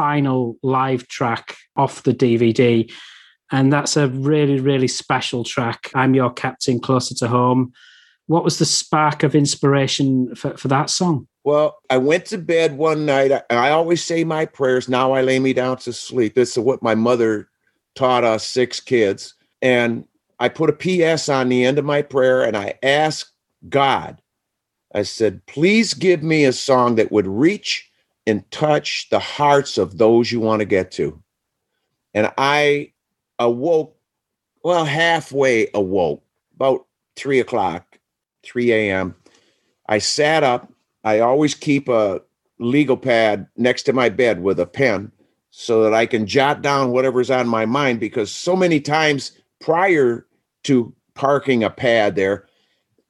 [0.04, 2.92] Final live track off the DVD.
[3.50, 5.90] And that's a really, really special track.
[5.94, 7.72] I'm Your Captain, Closer to Home.
[8.26, 11.26] What was the spark of inspiration for, for that song?
[11.42, 13.32] Well, I went to bed one night.
[13.32, 14.90] I, I always say my prayers.
[14.90, 16.34] Now I lay me down to sleep.
[16.34, 17.48] This is what my mother
[17.94, 19.34] taught us six kids.
[19.62, 20.06] And
[20.38, 23.32] I put a PS on the end of my prayer and I asked
[23.70, 24.20] God,
[24.94, 27.90] I said, please give me a song that would reach
[28.26, 31.22] and touch the hearts of those you want to get to.
[32.14, 32.92] And I
[33.38, 33.96] awoke,
[34.62, 36.22] well, halfway awoke,
[36.54, 37.98] about three o'clock,
[38.44, 39.14] 3 a.m.
[39.88, 40.72] I sat up.
[41.02, 42.22] I always keep a
[42.58, 45.12] legal pad next to my bed with a pen
[45.50, 50.26] so that I can jot down whatever's on my mind because so many times prior
[50.64, 52.46] to parking a pad there,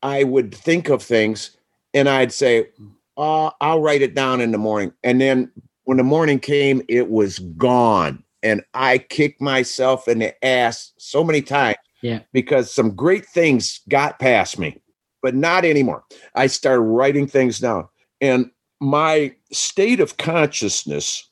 [0.03, 1.57] I would think of things
[1.95, 2.69] and I'd say,
[3.17, 4.93] uh, I'll write it down in the morning.
[5.03, 5.51] And then
[5.85, 8.23] when the morning came, it was gone.
[8.43, 12.21] And I kicked myself in the ass so many times Yeah.
[12.33, 14.81] because some great things got past me,
[15.23, 16.05] but not anymore.
[16.35, 17.89] I started writing things down.
[18.21, 18.51] And
[18.81, 21.29] my state of consciousness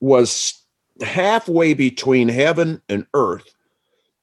[0.00, 0.54] was
[1.02, 3.54] halfway between heaven and earth.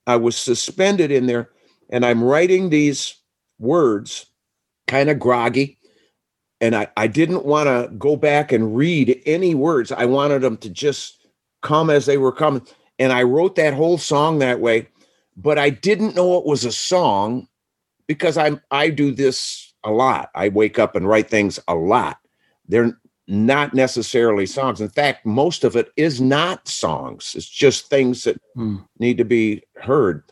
[0.08, 1.50] I was suspended in there,
[1.90, 3.16] and I'm writing these
[3.60, 4.26] words,
[4.88, 5.78] kind of groggy.
[6.62, 9.92] And I, I didn't want to go back and read any words.
[9.92, 11.28] I wanted them to just
[11.62, 12.66] come as they were coming.
[12.98, 14.88] And I wrote that whole song that way,
[15.36, 17.48] but I didn't know it was a song
[18.08, 20.30] because I'm I do this a lot.
[20.34, 22.18] I wake up and write things a lot.
[22.68, 22.98] They're
[23.28, 24.82] not necessarily songs.
[24.82, 27.34] In fact, most of it is not songs.
[27.36, 28.78] It's just things that Hmm.
[29.00, 30.24] need to be heard.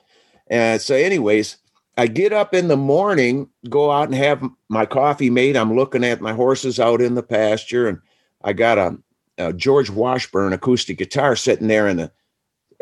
[0.47, 1.57] And so, anyways,
[1.97, 5.55] I get up in the morning, go out and have my coffee made.
[5.55, 7.99] I'm looking at my horses out in the pasture, and
[8.43, 8.97] I got a,
[9.37, 12.11] a George Washburn acoustic guitar sitting there in a,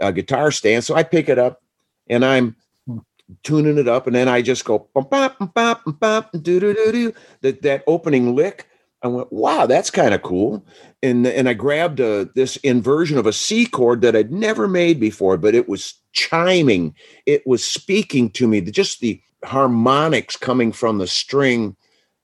[0.01, 0.85] a guitar stand.
[0.85, 1.61] So I pick it up
[2.07, 2.55] and I'm
[2.87, 2.99] hmm.
[3.43, 6.73] tuning it up, and then I just go bum, bum, bum, bum, bum, doo, doo,
[6.73, 7.13] doo, doo.
[7.41, 8.67] that that opening lick.
[9.03, 10.63] I went, wow, that's kind of cool.
[11.01, 14.99] And and I grabbed a, this inversion of a C chord that I'd never made
[14.99, 16.93] before, but it was chiming.
[17.25, 18.61] It was speaking to me.
[18.61, 21.75] Just the harmonics coming from the string.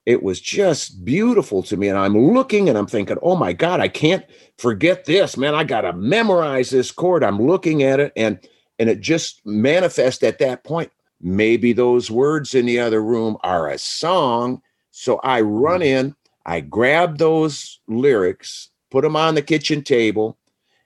[0.05, 1.89] It was just beautiful to me.
[1.89, 4.23] And I'm looking and I'm thinking, oh my God, I can't
[4.57, 5.55] forget this, man.
[5.55, 7.23] I gotta memorize this chord.
[7.23, 8.39] I'm looking at it and
[8.79, 10.91] and it just manifests at that point.
[11.19, 14.61] Maybe those words in the other room are a song.
[14.91, 15.85] So I run mm.
[15.85, 16.15] in,
[16.47, 20.37] I grabbed those lyrics, put them on the kitchen table,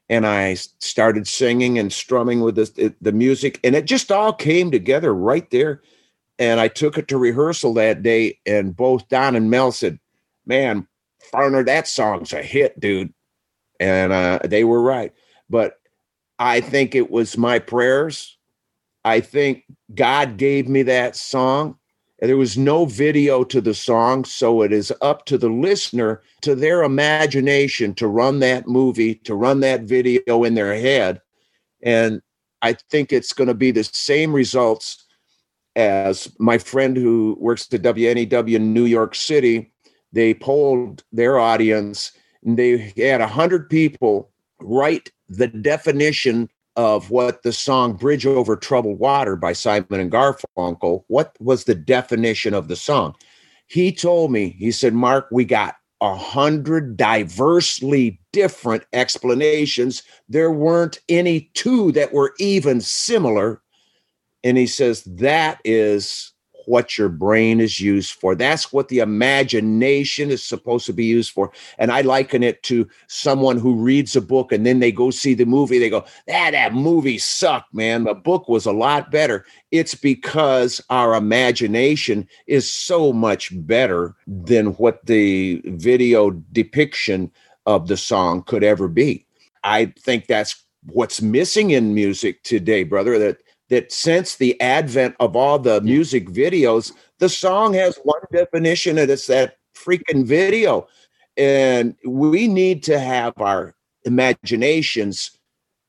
[0.10, 3.60] and I started singing and strumming with the, the music.
[3.64, 5.82] And it just all came together right there.
[6.40, 10.00] And I took it to rehearsal that day, and both Don and Mel said,
[10.48, 10.88] Man,
[11.32, 13.14] Farner, that song's a hit, dude.
[13.80, 15.14] And uh, they were right.
[15.50, 15.80] But
[16.40, 18.38] I think it was my prayers.
[19.06, 21.78] I think God gave me that song.
[22.22, 26.54] There was no video to the song, so it is up to the listener, to
[26.54, 31.20] their imagination, to run that movie, to run that video in their head.
[31.82, 32.22] And
[32.62, 35.08] I think it's going to be the same results
[35.76, 39.74] as my friend who works at WNEW in New York City.
[40.14, 42.12] They polled their audience,
[42.46, 49.00] and they had 100 people write the definition of what the song Bridge Over Troubled
[49.00, 53.16] Water by Simon and Garfunkel, what was the definition of the song?
[53.68, 60.04] He told me, he said, Mark, we got a hundred diversely different explanations.
[60.28, 63.62] There weren't any two that were even similar.
[64.44, 66.31] And he says, that is
[66.66, 68.36] what your brain is used for.
[68.36, 71.52] That's what the imagination is supposed to be used for.
[71.78, 75.34] And I liken it to someone who reads a book and then they go see
[75.34, 75.80] the movie.
[75.80, 78.04] They go, ah, that movie sucked, man.
[78.04, 79.46] The book was a lot better.
[79.72, 87.32] It's because our imagination is so much better than what the video depiction
[87.66, 89.26] of the song could ever be.
[89.64, 93.20] I think that's what's missing in music today, brother.
[93.20, 93.38] That
[93.72, 99.10] that since the advent of all the music videos, the song has one definition, and
[99.10, 100.88] it's that freaking video.
[101.38, 105.32] And we need to have our imaginations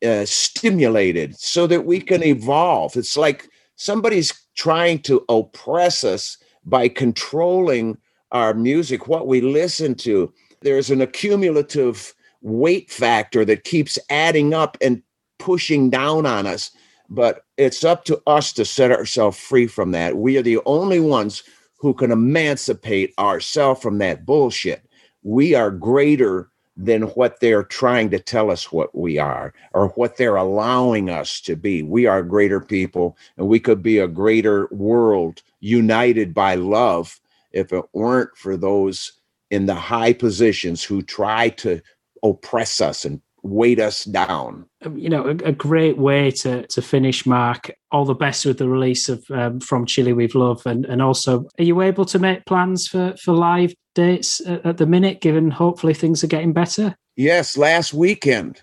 [0.06, 2.96] uh, stimulated so that we can evolve.
[2.96, 7.98] It's like somebody's trying to oppress us by controlling
[8.30, 10.32] our music, what we listen to.
[10.60, 15.02] There's an accumulative weight factor that keeps adding up and
[15.40, 16.70] pushing down on us
[17.14, 20.16] but it's up to us to set ourselves free from that.
[20.16, 21.42] We are the only ones
[21.78, 24.82] who can emancipate ourselves from that bullshit.
[25.22, 30.16] We are greater than what they're trying to tell us what we are or what
[30.16, 31.82] they're allowing us to be.
[31.82, 37.20] We are greater people and we could be a greater world united by love
[37.52, 39.12] if it weren't for those
[39.50, 41.82] in the high positions who try to
[42.22, 44.66] oppress us and weight us down.
[44.84, 47.70] Um, you know, a, a, great way to to finish, Mark.
[47.90, 51.46] All the best with the release of um, From Chile with Love, and and also,
[51.58, 55.20] are you able to make plans for for live dates at, at the minute?
[55.20, 56.96] Given hopefully things are getting better.
[57.16, 58.62] Yes, last weekend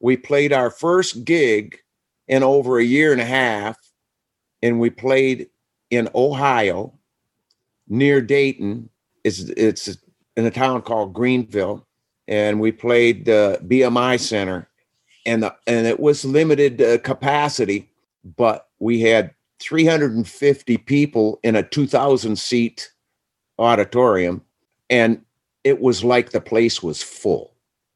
[0.00, 1.78] we played our first gig
[2.26, 3.76] in over a year and a half,
[4.62, 5.48] and we played
[5.90, 6.94] in Ohio,
[7.88, 8.88] near Dayton.
[9.24, 9.98] It's it's
[10.36, 11.86] in a town called Greenville
[12.30, 14.68] and we played the BMI Center,
[15.26, 17.90] and the, and it was limited uh, capacity,
[18.36, 22.90] but we had 350 people in a 2,000 seat
[23.58, 24.42] auditorium,
[24.88, 25.22] and
[25.64, 27.52] it was like the place was full.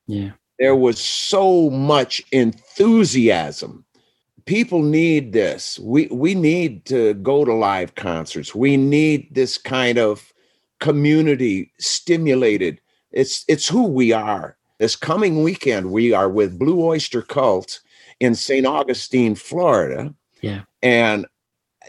[0.06, 3.84] Yeah, there was so much enthusiasm.
[4.44, 5.78] People need this.
[5.78, 8.54] We we need to go to live concerts.
[8.54, 10.34] We need this kind of
[10.80, 12.80] community stimulated
[13.14, 14.56] it's it's who we are.
[14.78, 17.80] This coming weekend, we are with Blue Oyster Cult
[18.20, 18.66] in St.
[18.66, 20.12] Augustine, Florida.
[20.42, 20.62] Yeah.
[20.82, 21.26] And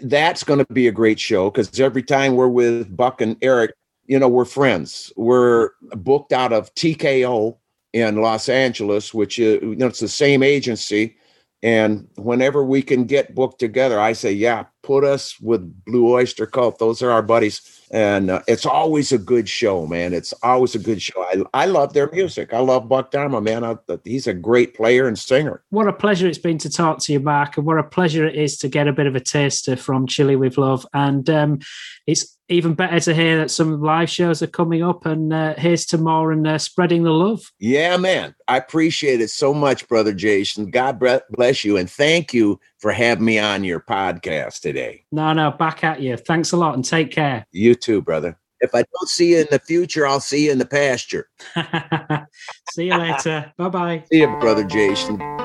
[0.01, 3.73] that's going to be a great show because every time we're with Buck and Eric,
[4.05, 5.11] you know, we're friends.
[5.15, 7.57] We're booked out of TKO
[7.93, 11.17] in Los Angeles, which is, you know, it's the same agency.
[11.63, 16.45] And whenever we can get booked together, I say, yeah, put us with Blue Oyster
[16.45, 16.77] Cult.
[16.77, 17.81] Those are our buddies.
[17.91, 20.13] And uh, it's always a good show, man.
[20.13, 21.23] It's always a good show.
[21.23, 22.53] I, I love their music.
[22.53, 23.63] I love Buck Dharma, man.
[23.63, 25.63] I, he's a great player and singer.
[25.69, 28.35] What a pleasure it's been to talk to you, Mark, and what a pleasure it
[28.35, 30.85] is to get a bit of a taster from Chile with Love.
[30.93, 31.59] And um,
[32.05, 35.85] it's even better to hear that some live shows are coming up and uh, here's
[35.87, 37.41] to more and uh, spreading the love.
[37.59, 38.35] Yeah, man.
[38.47, 40.69] I appreciate it so much, Brother Jason.
[40.69, 40.99] God
[41.31, 41.77] bless you.
[41.77, 45.05] And thank you for having me on your podcast today.
[45.11, 46.17] No, no, back at you.
[46.17, 47.45] Thanks a lot and take care.
[47.51, 48.37] You too, brother.
[48.61, 51.29] If I don't see you in the future, I'll see you in the pasture.
[52.71, 53.53] see you later.
[53.57, 54.03] bye bye.
[54.11, 55.44] See you, Brother Jason.